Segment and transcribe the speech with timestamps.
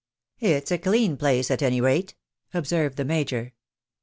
[0.39, 2.15] "It's a clean place, at any rate,"
[2.55, 3.53] observed the major.